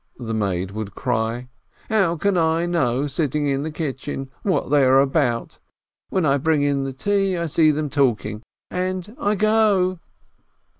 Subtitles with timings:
[0.17, 1.47] the maid would cry.
[1.87, 5.59] "How can I know, sitting in the kitchen, what they are about?
[6.09, 8.41] When I bring in the tea, I see them talking,
[8.71, 9.99] and I go